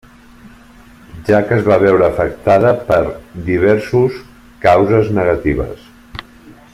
[1.27, 2.99] Ja que es va veure afectada per
[3.51, 4.19] diversos
[4.67, 5.89] causes negatives.